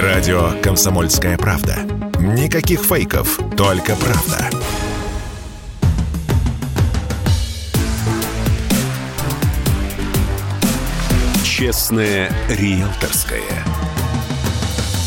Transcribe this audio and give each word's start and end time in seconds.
Радио 0.00 0.52
«Комсомольская 0.62 1.36
правда». 1.36 1.76
Никаких 2.18 2.80
фейков, 2.80 3.38
только 3.58 3.94
правда. 3.94 4.48
Честное 11.44 12.32
риэлторское. 12.48 13.42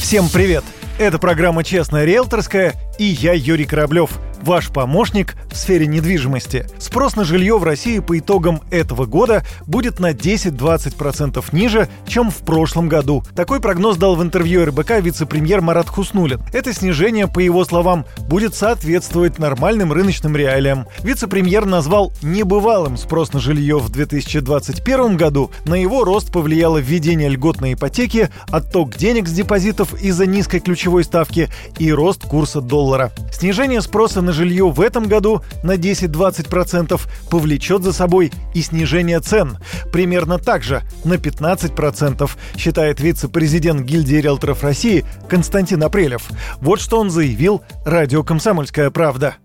Всем 0.03 0.29
привет! 0.29 0.63
Это 0.99 1.17
программа 1.17 1.63
«Честная 1.63 2.05
риэлторская» 2.05 2.75
и 2.99 3.05
я 3.05 3.33
Юрий 3.33 3.65
Кораблев– 3.65 4.11
ваш 4.45 4.69
помощник 4.69 5.35
в 5.51 5.57
сфере 5.57 5.87
недвижимости. 5.87 6.67
Спрос 6.77 7.15
на 7.15 7.23
жилье 7.23 7.57
в 7.57 7.63
России 7.63 7.99
по 7.99 8.17
итогам 8.17 8.61
этого 8.69 9.05
года 9.05 9.43
будет 9.65 9.99
на 9.99 10.11
10-20% 10.11 11.43
ниже, 11.51 11.89
чем 12.07 12.29
в 12.29 12.37
прошлом 12.37 12.87
году. 12.87 13.23
Такой 13.35 13.59
прогноз 13.59 13.97
дал 13.97 14.15
в 14.15 14.21
интервью 14.21 14.65
РБК 14.65 14.99
вице-премьер 15.01 15.61
Марат 15.61 15.89
Хуснулин. 15.89 16.41
Это 16.53 16.73
снижение, 16.73 17.27
по 17.27 17.39
его 17.39 17.65
словам, 17.65 18.05
будет 18.27 18.53
соответствовать 18.53 19.39
нормальным 19.39 19.91
рыночным 19.91 20.35
реалиям. 20.35 20.87
Вице-премьер 20.99 21.65
назвал 21.65 22.13
небывалым 22.21 22.97
спрос 22.97 23.33
на 23.33 23.39
жилье 23.39 23.79
в 23.79 23.89
2021 23.89 25.17
году. 25.17 25.51
На 25.65 25.73
его 25.73 26.03
рост 26.03 26.31
повлияло 26.31 26.77
введение 26.77 27.29
льготной 27.29 27.73
ипотеки, 27.73 28.29
отток 28.49 28.95
денег 28.95 29.27
с 29.27 29.31
депозитов 29.31 29.99
из-за 29.99 30.27
низкой 30.27 30.59
ключевой 30.59 31.03
ставки 31.03 31.49
и 31.79 31.91
рост 31.91 32.23
курса 32.25 32.61
доллара. 32.61 33.11
Снижение 33.31 33.81
спроса 33.81 34.21
на 34.21 34.34
жилье 34.35 34.69
в 34.69 34.81
этом 34.81 35.07
году 35.07 35.41
на 35.63 35.75
10-20% 35.77 36.99
повлечет 37.31 37.81
за 37.81 37.93
собой 37.93 38.31
и 38.53 38.61
снижение 38.61 39.19
цен. 39.19 39.57
Примерно 39.91 40.37
так 40.37 40.61
же, 40.61 40.81
на 41.03 41.15
15%, 41.15 42.29
считает 42.57 42.99
вице-президент 42.99 43.81
гильдии 43.81 44.17
риэлторов 44.17 44.63
России 44.63 45.05
Константин 45.29 45.81
Апрелев. 45.83 46.29
Вот 46.61 46.79
что 46.79 46.99
он 46.99 47.09
заявил 47.09 47.63
радио 47.85 48.23
«Комсомольская 48.23 48.91
правда». 48.91 49.37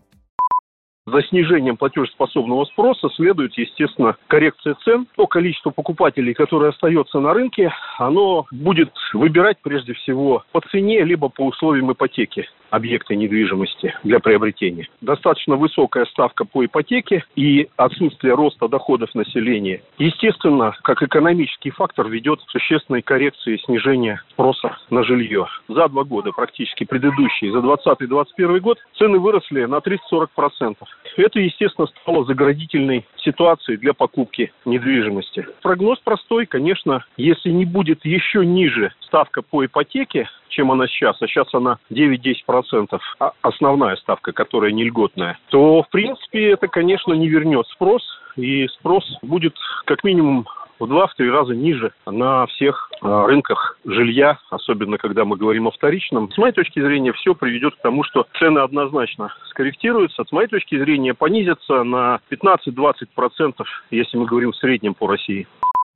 За 1.06 1.22
снижением 1.22 1.76
платежеспособного 1.76 2.66
спроса 2.66 3.08
следует, 3.16 3.56
естественно, 3.56 4.16
коррекция 4.28 4.76
цен. 4.84 5.06
То 5.16 5.26
количество 5.26 5.70
покупателей, 5.70 6.34
которое 6.34 6.70
остается 6.70 7.18
на 7.18 7.32
рынке, 7.32 7.72
оно 7.98 8.46
будет 8.52 8.92
выбирать 9.14 9.56
прежде 9.62 9.94
всего 9.94 10.44
по 10.52 10.60
цене 10.70 11.02
либо 11.04 11.28
по 11.28 11.46
условиям 11.46 11.92
ипотеки 11.92 12.46
объекта 12.70 13.14
недвижимости 13.14 13.94
для 14.04 14.20
приобретения. 14.20 14.88
Достаточно 15.00 15.56
высокая 15.56 16.06
ставка 16.06 16.44
по 16.44 16.64
ипотеке 16.64 17.24
и 17.36 17.68
отсутствие 17.76 18.34
роста 18.34 18.68
доходов 18.68 19.14
населения, 19.14 19.82
естественно, 19.98 20.74
как 20.82 21.02
экономический 21.02 21.70
фактор 21.70 22.08
ведет 22.08 22.40
к 22.40 22.50
существенной 22.50 23.02
коррекции 23.02 23.56
снижения 23.64 24.22
спроса 24.30 24.76
на 24.90 25.02
жилье. 25.02 25.46
За 25.68 25.88
два 25.88 26.04
года 26.04 26.32
практически 26.32 26.84
предыдущие, 26.84 27.52
за 27.52 27.58
2020-2021 27.58 28.60
год, 28.60 28.78
цены 28.96 29.18
выросли 29.18 29.64
на 29.64 29.76
30-40%. 29.76 30.76
Это, 31.16 31.40
естественно, 31.40 31.86
стало 32.02 32.24
заградительной 32.24 33.06
ситуацией 33.16 33.76
для 33.76 33.92
покупки 33.92 34.52
недвижимости. 34.64 35.46
Прогноз 35.62 35.98
простой, 36.00 36.46
конечно, 36.46 37.04
если 37.16 37.50
не 37.50 37.64
будет 37.64 38.04
еще 38.04 38.44
ниже 38.44 38.92
ставка 39.00 39.42
по 39.42 39.64
ипотеке, 39.64 40.28
чем 40.50 40.70
она 40.70 40.86
сейчас, 40.86 41.16
а 41.20 41.26
сейчас 41.26 41.52
она 41.54 41.78
9-10%, 41.90 42.98
а 43.18 43.32
основная 43.42 43.96
ставка, 43.96 44.32
которая 44.32 44.72
не 44.72 44.84
льготная, 44.84 45.38
то, 45.48 45.82
в 45.82 45.88
принципе, 45.88 46.50
это, 46.50 46.68
конечно, 46.68 47.12
не 47.12 47.28
вернет 47.28 47.66
спрос, 47.68 48.02
и 48.36 48.66
спрос 48.68 49.04
будет 49.22 49.54
как 49.86 50.04
минимум 50.04 50.46
в 50.80 50.86
два-три 50.86 51.30
раза 51.30 51.54
ниже 51.54 51.92
на 52.06 52.46
всех 52.46 52.90
а, 53.02 53.26
рынках 53.26 53.78
жилья, 53.84 54.38
особенно 54.48 54.96
когда 54.96 55.24
мы 55.24 55.36
говорим 55.36 55.68
о 55.68 55.70
вторичном. 55.70 56.32
С 56.32 56.38
моей 56.38 56.54
точки 56.54 56.80
зрения, 56.80 57.12
все 57.12 57.34
приведет 57.34 57.76
к 57.76 57.82
тому, 57.82 58.02
что 58.02 58.26
цены 58.38 58.60
однозначно 58.60 59.32
скорректируются. 59.50 60.24
С 60.24 60.32
моей 60.32 60.48
точки 60.48 60.78
зрения, 60.78 61.12
понизятся 61.12 61.84
на 61.84 62.20
15-20%, 62.30 63.62
если 63.90 64.16
мы 64.16 64.24
говорим 64.24 64.52
в 64.52 64.56
среднем 64.56 64.94
по 64.94 65.06
России. 65.06 65.46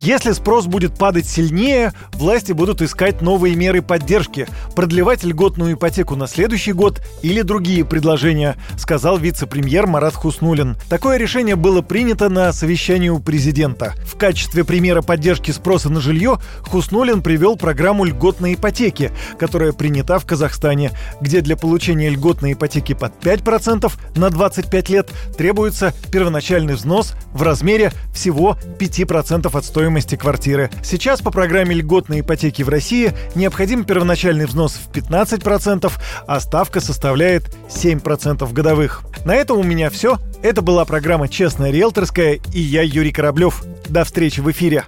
Если 0.04 0.32
спрос 0.32 0.66
будет 0.66 0.98
падать 0.98 1.24
сильнее, 1.24 1.94
власти 2.12 2.52
будут 2.52 2.82
искать 2.82 3.22
новые 3.22 3.56
меры 3.56 3.80
поддержки, 3.80 4.46
продлевать 4.76 5.24
льготную 5.24 5.76
ипотеку 5.76 6.14
на 6.14 6.26
следующий 6.26 6.72
год 6.72 7.00
или 7.22 7.40
другие 7.40 7.86
предложения, 7.86 8.56
сказал 8.76 9.16
вице-премьер 9.16 9.86
Марат 9.86 10.14
Хуснулин. 10.14 10.76
Такое 10.90 11.16
решение 11.16 11.56
было 11.56 11.80
принято 11.80 12.28
на 12.28 12.52
совещании 12.52 13.08
у 13.08 13.18
президента. 13.18 13.94
В 14.04 14.18
качестве 14.18 14.62
примера 14.64 15.00
поддержки 15.00 15.52
спроса 15.52 15.88
на 15.88 16.02
жилье 16.02 16.38
Хуснулин 16.60 17.22
привел 17.22 17.56
программу 17.56 18.04
льготной 18.04 18.54
ипотеки, 18.54 19.10
которая 19.38 19.72
принята 19.72 20.18
в 20.18 20.26
Казахстане, 20.26 20.90
где 21.22 21.40
для 21.40 21.56
получения 21.56 22.10
льготной 22.10 22.52
ипотеки 22.52 22.92
под 22.92 23.14
5% 23.24 23.90
на 24.16 24.28
25 24.28 24.88
лет 24.90 25.10
требуется 25.38 25.94
первоначальный 26.12 26.74
взнос 26.74 27.14
в 27.32 27.40
размере 27.42 27.90
всего 28.12 28.58
5% 28.78 29.56
от 29.56 29.64
стоимости 29.64 29.83
стоимости 29.84 30.16
квартиры. 30.16 30.70
Сейчас 30.82 31.20
по 31.20 31.30
программе 31.30 31.74
льготной 31.74 32.20
ипотеки 32.20 32.62
в 32.62 32.70
России 32.70 33.12
необходим 33.34 33.84
первоначальный 33.84 34.46
взнос 34.46 34.72
в 34.72 34.90
15%, 34.90 35.92
а 36.26 36.40
ставка 36.40 36.80
составляет 36.80 37.54
7% 37.68 38.50
годовых. 38.50 39.02
На 39.26 39.34
этом 39.34 39.58
у 39.58 39.62
меня 39.62 39.90
все. 39.90 40.18
Это 40.42 40.62
была 40.62 40.86
программа 40.86 41.28
«Честная 41.28 41.70
риэлторская» 41.70 42.40
и 42.54 42.60
я, 42.60 42.80
Юрий 42.80 43.12
Кораблев. 43.12 43.62
До 43.86 44.04
встречи 44.04 44.40
в 44.40 44.50
эфире. 44.50 44.84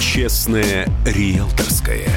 «Честная 0.00 0.88
риэлторская». 1.04 2.08